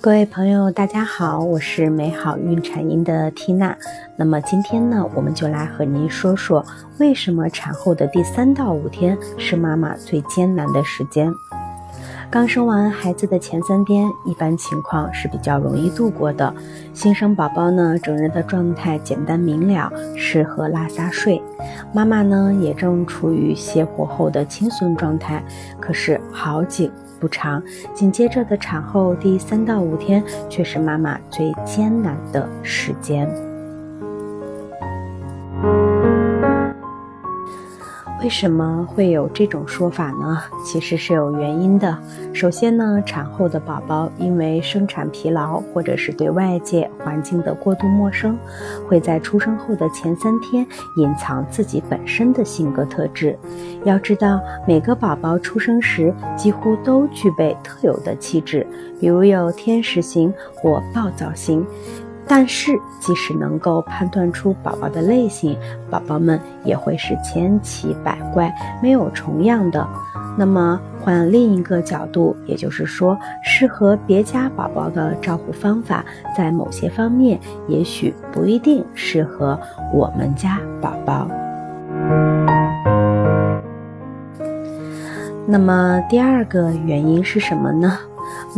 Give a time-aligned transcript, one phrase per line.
[0.00, 3.76] 各位朋友，大家好，我是美好孕产音的缇娜。
[4.16, 6.64] 那么今天呢，我们就来和您说说，
[6.98, 11.32] 为什么产后的第三到五天是妈妈最艰难的时间。
[12.30, 16.54] 刚生完孩子的前三天，一般情况是比较容易度过的。
[16.92, 21.40] 新生宝宝呢，整日的状态简单明了，适合拉撒睡。
[21.90, 25.42] 妈妈呢，也正处于卸货后的轻松状态。
[25.80, 27.62] 可是好景不长，
[27.94, 33.26] 紧接着的产后第三到五天，却是妈妈最艰难的时间。
[38.28, 40.38] 为什么会有这种说法呢？
[40.62, 41.96] 其实是有原因的。
[42.34, 48.36] 首先呢，产后的宝宝因为生产疲劳，或者是对外界环境的过度陌生，
[48.86, 50.66] 会在出生后的前三天
[50.98, 53.34] 隐藏自己本身的性格特质。
[53.84, 58.66] 要知道，每个宝宝出生时几乎都具备特有的气质，
[59.00, 61.66] 比如有天使型或暴躁型。
[62.28, 65.56] 但是，即使能够判断出宝宝的类型，
[65.88, 69.88] 宝宝们也会是千奇百怪、没有重样的。
[70.36, 76.04] 那么，换另一个角度，也就是说，适合别家宝宝的照顾方法，
[76.36, 79.58] 在某些方面也许不一定适合
[79.92, 81.26] 我们家宝宝。
[85.46, 87.98] 那么，第二个原因是什么呢？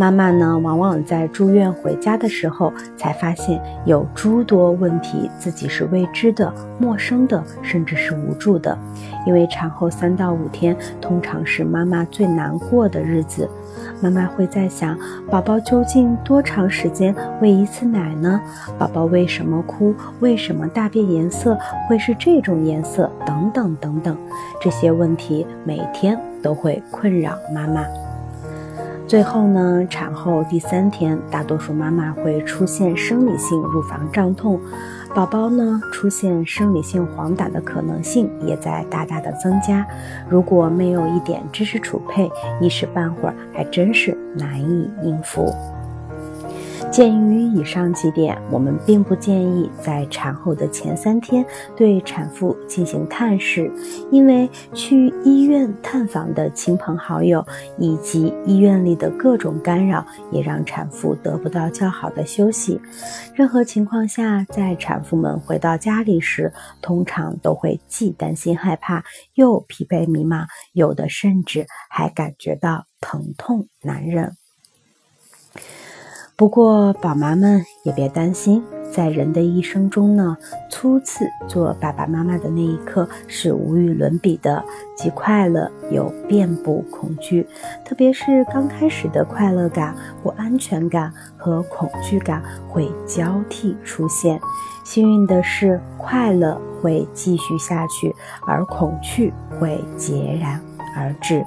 [0.00, 8.78] 妈妈呢，往往在住院回家的时候，才发现有诸多问题自己是未知的、陌生的，甚至是无助的。
[9.26, 13.46] 因为产后三到五天，通常是妈妈最难过的日子。
[14.00, 14.98] 妈妈会在想，
[15.30, 18.40] 宝宝究竟多长时间喂一次奶呢？
[18.78, 19.94] 宝宝为什么哭？
[20.20, 23.12] 为什么大便颜色会是这种颜色？
[23.26, 24.16] 等等等等，
[24.62, 27.84] 这些问题每天都会困扰妈妈。
[29.10, 34.60] 最后呢，产后第三天，大多数妈妈会出现生理性乳房胀痛，
[35.12, 39.84] 宝宝呢出现生理性黄疸的可能性也在大大的增加。
[40.28, 42.30] 如果没有一点知识储备，
[42.60, 45.52] 一时半会儿还真是难以应付。
[46.90, 51.46] 鉴于以上几点，我们并不建议在产后的前三天
[51.76, 53.70] 对产妇进行探视，
[54.10, 57.46] 因为去医院探访的亲朋好友
[57.78, 62.80] 以及医院里的各种干扰，也让产妇得不到较好的休息。
[63.36, 66.52] 任何情况下，在产妇们回到家里时，
[66.82, 74.39] 通常都会既担心害怕，又疲惫迷茫，有的甚至还感觉到疼痛难忍。
[76.40, 80.34] 不过，宝妈们也别担心，在人的一生中呢，
[80.70, 84.64] 初次做爸爸妈妈的那一刻是无与伦比的，
[84.96, 87.46] 既快乐又遍布恐惧。
[87.84, 94.40] 特别是刚开始的快乐感、不安全感和恐惧感会交替出现。
[94.82, 100.58] 幸运的是，快乐会继续下去，而恐惧会截然
[100.96, 101.44] 而至。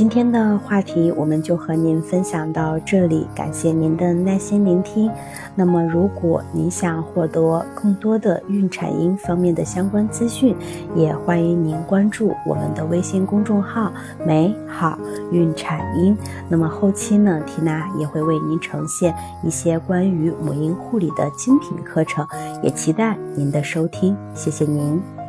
[0.00, 5.10] 今天的话题我们就和您分享到这里，感谢您的耐心聆听。
[5.54, 10.56] 那么，如果您想获得更多的孕产婴方面的相关资讯，
[10.96, 13.92] 也欢迎您关注我们的微信公众号
[14.26, 14.98] “美好
[15.32, 16.16] 孕产婴”。
[16.48, 22.26] 那么后期呢，缇娜也会为您呈现一些关于母婴护理的精品课程，
[22.62, 24.16] 也期待您的收听。
[24.34, 25.19] 谢谢您。